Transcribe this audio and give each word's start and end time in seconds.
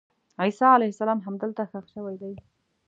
عیسی 0.41 0.65
علیه 0.75 0.91
السلام 0.93 1.19
همدلته 1.25 1.63
ښخ 1.71 1.85
شوی 1.93 2.15
دی. 2.21 2.33